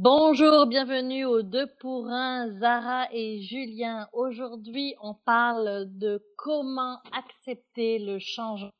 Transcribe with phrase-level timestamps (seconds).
[0.00, 4.08] Bonjour, bienvenue aux deux pour un, Zara et Julien.
[4.12, 8.70] Aujourd'hui, on parle de comment accepter le changement.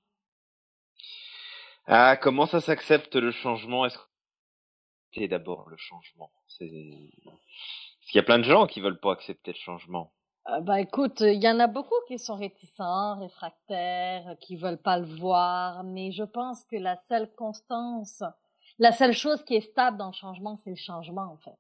[1.89, 3.85] Ah, comment ça s'accepte le changement?
[3.85, 4.05] Est-ce que
[5.13, 6.31] c'est d'abord le changement?
[6.45, 7.11] Parce qu'il
[8.15, 10.13] y a plein de gens qui veulent pas accepter le changement.
[10.49, 15.01] Euh, bah écoute, il y en a beaucoup qui sont réticents, réfractaires, qui veulent pas
[15.01, 18.23] le voir, mais je pense que la seule constance,
[18.79, 21.59] la seule chose qui est stable dans le changement, c'est le changement, en fait.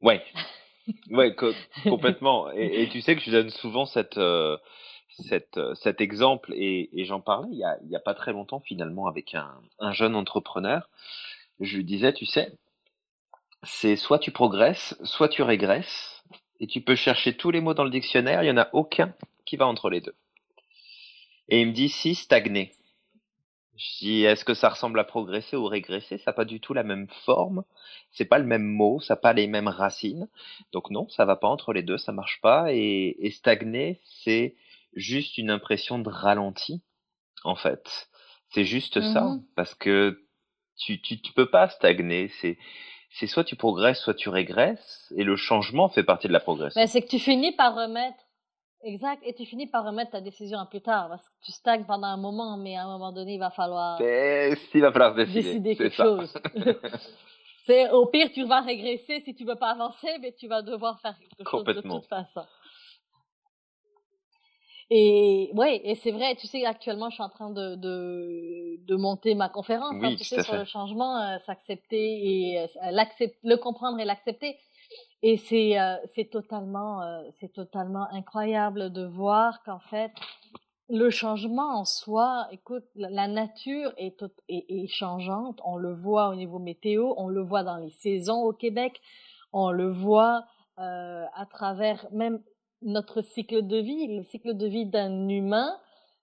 [0.00, 0.22] Ouais,
[1.10, 1.34] ouais,
[1.84, 2.50] complètement.
[2.52, 4.56] Et, et, tu sais que je donne souvent cette, euh,
[5.28, 8.14] cette, euh, cet exemple, et, et j'en parlais il y, a, il y a pas
[8.14, 10.88] très longtemps finalement avec un, un jeune entrepreneur.
[11.60, 12.52] Je lui disais, tu sais,
[13.62, 16.24] c'est soit tu progresses, soit tu régresses,
[16.60, 19.14] et tu peux chercher tous les mots dans le dictionnaire, il y en a aucun
[19.44, 20.14] qui va entre les deux.
[21.48, 22.72] Et il me dit si stagner.
[23.76, 26.18] Je dis, est-ce que ça ressemble à progresser ou régresser?
[26.18, 27.64] Ça n'a pas du tout la même forme,
[28.12, 30.28] c'est pas le même mot, ça n'a pas les mêmes racines.
[30.72, 32.72] Donc non, ça va pas entre les deux, ça marche pas.
[32.72, 34.54] Et, et stagner, c'est
[34.94, 36.82] juste une impression de ralenti,
[37.42, 38.08] en fait.
[38.50, 39.42] C'est juste ça, Mhm.
[39.56, 40.22] parce que
[40.78, 42.28] tu, tu, tu peux pas stagner.
[42.40, 42.56] C'est,
[43.10, 46.80] c'est soit tu progresses, soit tu régresses, et le changement fait partie de la progression.
[46.80, 48.23] Mais c'est que tu finis par remettre,
[48.84, 51.84] exact, et tu finis par remettre ta décision à plus tard, parce que tu stagnes
[51.84, 55.14] pendant un moment, mais à un moment donné, il va falloir C'est, il va falloir
[55.14, 56.04] décider, décider quelque ça.
[56.04, 56.34] chose.
[57.66, 61.00] C'est au pire, tu vas régresser si tu veux pas avancer, mais tu vas devoir
[61.00, 62.44] faire quelque chose de toute façon.
[64.90, 68.96] Et ouais, et c'est vrai, tu sais, actuellement, je suis en train de, de, de
[68.96, 73.38] monter ma conférence, hein, tu tout sais, sur le changement, euh, s'accepter et euh, l'accept-
[73.42, 74.58] le comprendre et l'accepter.
[75.22, 80.12] Et c'est euh, c'est totalement euh, c'est totalement incroyable de voir qu'en fait
[80.90, 85.60] le changement en soi, écoute, la, la nature est, tot- est, est changeante.
[85.64, 89.00] On le voit au niveau météo, on le voit dans les saisons au Québec,
[89.54, 90.44] on le voit
[90.78, 92.42] euh, à travers même
[92.84, 94.16] notre cycle de vie.
[94.16, 95.76] Le cycle de vie d'un humain,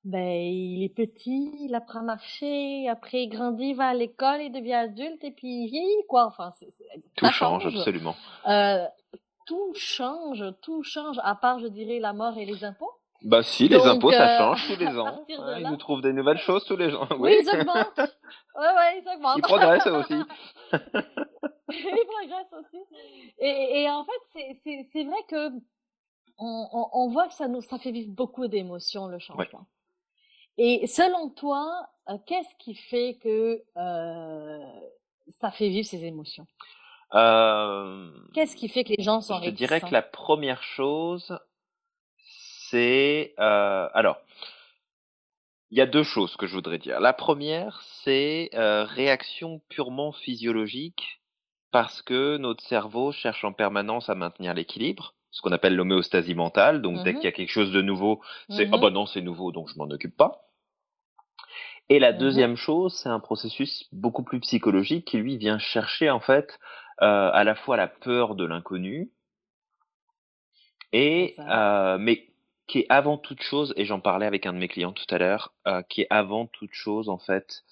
[0.03, 4.41] ben, il est petit, il apprend à marcher, après il grandit, il va à l'école,
[4.41, 6.25] il devient adulte et puis il vieillit, quoi.
[6.27, 6.51] Enfin,
[7.15, 7.75] Tout change, change.
[7.77, 8.15] absolument.
[8.47, 8.85] Euh,
[9.45, 12.91] tout change, tout change, à part, je dirais, la mort et les impôts.
[13.23, 15.05] Bah si, les Donc, impôts, ça euh, change tous les ans.
[15.07, 17.07] hein, ils nous trouvent des nouvelles choses tous les ans.
[17.11, 17.97] oui, Oui, ils augmentent.
[17.99, 19.03] Ouais, ouais,
[19.37, 20.15] ils progressent aussi.
[20.73, 22.83] ils progressent aussi.
[23.39, 24.53] Et, et en fait,
[24.91, 25.49] c'est vrai que
[26.41, 29.19] on, on, on voit que ça nous, ça fait vivre beaucoup d'émotions, le Ouais.
[29.19, 29.65] changement.
[30.57, 34.59] Et selon toi, euh, qu'est-ce qui fait que euh,
[35.39, 36.45] ça fait vivre ces émotions?
[37.13, 41.37] Euh, Qu'est-ce qui fait que les gens sont je dirais que la première chose,
[42.69, 43.33] c'est...
[43.37, 44.17] alors,
[45.71, 46.99] il y a deux choses que je voudrais dire.
[46.99, 51.21] La première, c'est euh, réaction purement physiologique
[51.71, 56.81] parce que notre cerveau cherche en permanence à maintenir l'équilibre, ce qu'on appelle l'homéostasie mentale.
[56.81, 59.05] Donc dès qu'il y Mhm, a quelque chose de nouveau, c'est ah mhm, bah non,
[59.07, 60.43] c'est nouveau, donc je m'en occupe pas.
[61.89, 66.09] Et la mhm, deuxième chose, c'est un processus beaucoup plus psychologique qui lui vient chercher
[66.09, 66.57] en fait
[67.03, 69.11] euh, à la fois la peur de l'inconnu
[70.93, 72.27] et euh, mais
[72.67, 75.17] qui est avant toute chose, et j'en parlais avec un de mes clients tout à
[75.17, 77.63] l'heure, euh, qui est avant toute chose en fait,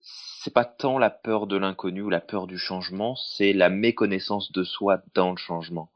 [0.00, 4.52] c'est pas tant la peur de l'inconnu ou la peur du changement, c'est la méconnaissance
[4.52, 5.90] de soi dans le changement.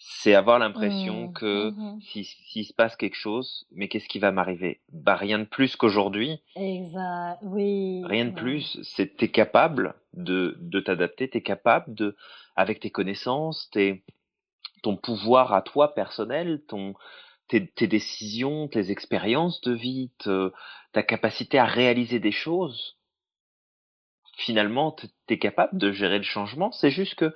[0.00, 2.00] C'est avoir l'impression Mhm, que mhm.
[2.00, 4.80] si, s'il se passe quelque chose, mais qu'est-ce qui va m'arriver?
[4.92, 7.38] Bah rien de plus qu'aujourd'hui, Exact.
[7.42, 8.78] Oui, rien de plus.
[8.82, 12.16] C'est t'es capable de, de t'adapter, t'es capable de,
[12.56, 14.04] avec tes connaissances, tes,
[14.82, 16.94] ton pouvoir à toi personnel, ton,
[17.48, 20.52] tes, tes décisions, tes expériences de vie, te-
[20.92, 22.98] ta capacité à réaliser des choses,
[24.36, 26.72] finalement, t- t'es capable de gérer le changement.
[26.72, 27.34] C'est juste que,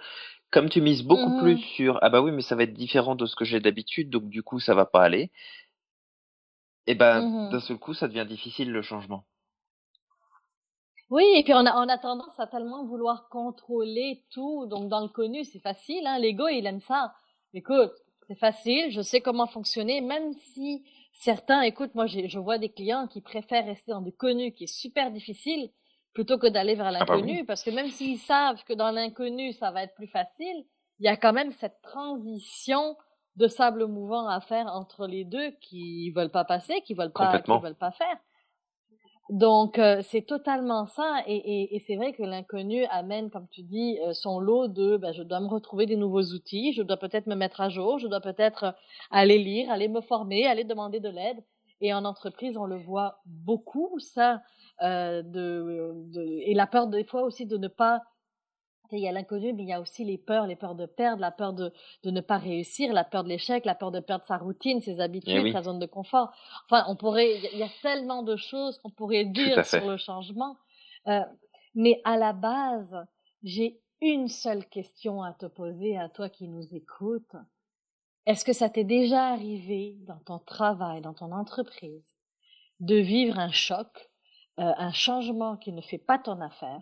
[0.54, 3.16] comme tu mises beaucoup plus Mhm, sur, ah bah oui, mais ça va être différent
[3.16, 5.32] de ce que j'ai d'habitude, donc du coup, ça va pas aller,
[6.86, 7.60] et ben, d'un mhm.
[7.60, 9.24] seul coup, ça devient difficile le changement.
[11.10, 14.66] Oui, et puis on a, on a tendance à tellement vouloir contrôler tout.
[14.66, 16.18] Donc, dans le connu, c'est facile, hein.
[16.20, 17.14] L'ego, il aime ça.
[17.52, 17.92] Écoute,
[18.28, 20.84] c'est facile, je sais comment fonctionner, même si
[21.14, 24.72] certains, écoute, moi, je vois des clients qui préfèrent rester dans du connu qui est
[24.72, 25.70] super difficile
[26.14, 29.52] plutôt que d'aller vers Ah bah l'inconnu, parce que même s'ils savent que dans l'inconnu,
[29.52, 30.64] ça va être plus facile,
[31.00, 32.96] il y a quand même cette transition
[33.36, 37.40] de sable mouvant à faire entre les deux qui veulent pas passer, qui veulent pas,
[37.40, 38.16] qui veulent pas faire.
[39.30, 41.22] Donc, euh, c'est totalement ça.
[41.26, 44.98] Et, et, et c'est vrai que l'inconnu amène, comme tu dis, euh, son lot de,
[44.98, 47.98] ben, je dois me retrouver des nouveaux outils, je dois peut-être me mettre à jour,
[47.98, 48.74] je dois peut-être
[49.10, 51.42] aller lire, aller me former, aller demander de l'aide.
[51.80, 54.42] Et en entreprise, on le voit beaucoup, ça,
[54.82, 58.02] euh, de, de, et la peur des fois aussi de ne pas
[58.92, 61.20] il y a l'inconnu, mais il y a aussi les peurs, les peurs de perdre,
[61.20, 61.72] la peur de,
[62.02, 65.00] de ne pas réussir, la peur de l'échec, la peur de perdre sa routine, ses
[65.00, 66.32] habitudes, sa zone de confort.
[66.64, 70.56] Enfin, on pourrait, il y a tellement de choses qu'on pourrait dire sur le changement.
[71.08, 71.20] Euh,
[71.74, 72.96] mais à la base,
[73.42, 77.36] j'ai une seule question à te poser à toi qui nous écoutes.
[78.26, 82.06] Est-ce que ça t'est déjà arrivé dans ton travail, dans ton entreprise,
[82.80, 84.10] de vivre un choc,
[84.60, 86.80] euh, un changement qui ne fait pas ton affaire,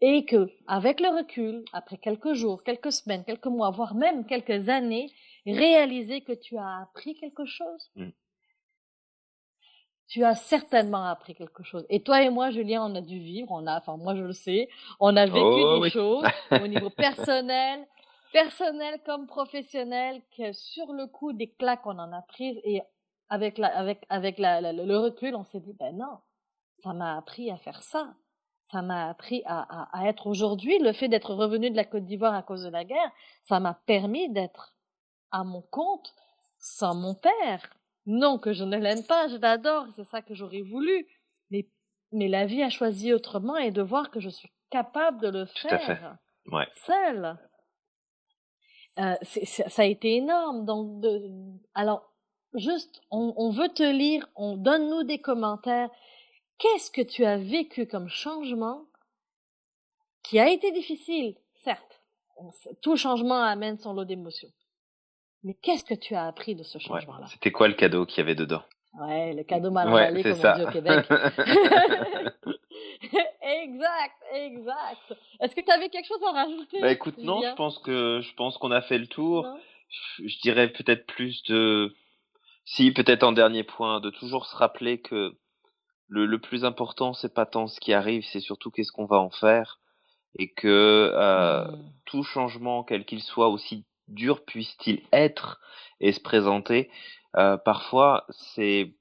[0.00, 4.68] et que, avec le recul, après quelques jours, quelques semaines, quelques mois, voire même quelques
[4.68, 5.10] années,
[5.46, 7.90] réaliser que tu as appris quelque chose.
[7.96, 8.10] Mm.
[10.08, 11.86] Tu as certainement appris quelque chose.
[11.88, 14.32] Et toi et moi, Julien, on a dû vivre, on a, enfin moi je le
[14.32, 14.68] sais,
[15.00, 16.24] on a vécu oh des choses
[16.62, 17.86] au niveau personnel,
[18.32, 22.82] personnel comme professionnel, que sur le coup des claques on en a prises et
[23.30, 26.18] avec la, avec avec la, le recul, on s'est dit ben non,
[26.84, 28.14] ça m'a appris à faire ça
[28.70, 30.78] ça m'a appris à, à, être aujourd'hui.
[30.78, 33.10] Le fait d'être revenu de la Côte d'Ivoire à cause de la guerre,
[33.44, 34.74] ça m'a permis d'être
[35.30, 36.14] à mon compte
[36.58, 37.76] sans mon père.
[38.06, 41.06] Non que je ne l'aime pas, je l'adore, c'est ça que j'aurais voulu.
[41.50, 41.68] Mais,
[42.12, 45.46] mais la vie a choisi autrement et de voir que je suis capable de le
[45.46, 46.16] faire
[46.46, 46.66] ouais.
[46.72, 47.38] seule.
[48.98, 50.64] Euh, ça a été énorme.
[50.64, 51.30] Donc, de,
[51.74, 52.10] alors,
[52.54, 55.90] juste, on, on veut te lire, on donne-nous des commentaires
[56.58, 58.84] qu'est-ce que tu as vécu comme changement
[60.22, 62.00] qui a été difficile, certes.
[62.82, 64.50] Tout changement amène son lot d'émotions.
[65.44, 67.26] Mais qu'est-ce que tu as appris de ce changement-là?
[67.26, 68.62] C'était quoi le cadeau qu'il y avait dedans?
[68.98, 71.06] Ouais, le cadeau mal emballé, comme on dit au Québec.
[73.42, 75.14] exact, exact.
[75.40, 78.34] Est-ce que tu avais quelque chose à rajouter Bah écoute, non, je pense que je
[78.34, 79.46] pense qu'on a fait le tour.
[80.18, 81.94] je dirais peut-être plus de,
[82.64, 85.36] si peut-être en dernier point, de toujours se rappeler que
[86.14, 89.18] le, le plus important, c'est pas tant ce qui arrive, c'est surtout qu'est-ce qu'on va
[89.18, 89.80] en faire.
[90.38, 91.92] Et que euh, mmh.
[92.06, 95.60] tout changement, quel qu'il soit, aussi dur puisse-t-il être
[96.00, 96.90] et se présenter,
[97.36, 98.94] euh, parfois c'est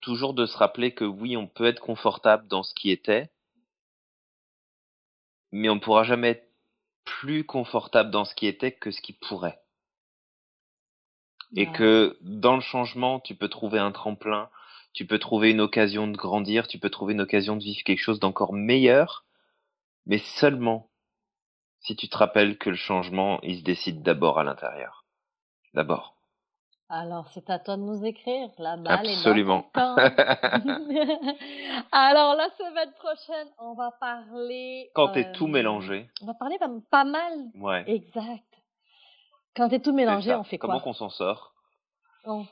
[0.00, 3.30] toujours de se rappeler que oui, on peut être confortable dans ce qui était,
[5.50, 6.48] mais on ne pourra jamais être
[7.04, 9.58] plus confortable dans ce qui était que ce qui pourrait.
[11.54, 14.48] Et que dans le changement, tu peux trouver un tremplin,
[14.92, 18.02] tu peux trouver une occasion de grandir, tu peux trouver une occasion de vivre quelque
[18.02, 19.24] chose d'encore meilleur,
[20.06, 20.88] mais seulement
[21.80, 25.04] si tu te rappelles que le changement, il se décide d'abord à l'intérieur.
[25.74, 26.16] D'abord.
[26.88, 28.50] Alors, c'est à toi de nous écrire.
[28.58, 29.66] La balle Absolument.
[29.74, 29.96] est dans
[31.92, 34.90] Alors, la semaine prochaine, on va parler...
[34.94, 36.06] Quand tu t'es tout euh, mélangé.
[36.20, 36.58] On va parler
[36.90, 37.32] pas, mal.
[37.54, 37.82] Ouais.
[37.86, 38.44] Exact.
[39.56, 40.68] Quand t'es tout mélangé, on fait quoi?
[40.68, 41.51] Comment qu'on s'en sort?
[42.24, 42.44] Oh.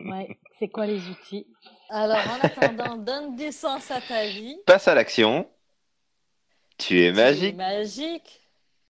[0.00, 0.36] Ouais.
[0.58, 1.46] C'est quoi les outils?
[1.90, 4.58] Alors, en attendant, donne du sens à ta vie.
[4.66, 5.48] Passe à l'action.
[6.78, 7.40] Tu es magique.
[7.40, 8.42] Tu es magique.